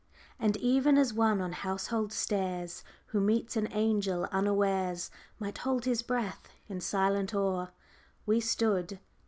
[0.39, 6.01] "And, even as one on household stairs, Who meets an angel unawares, Might hold his
[6.01, 7.67] breath; in silent awe
[8.25, 8.97] We stood."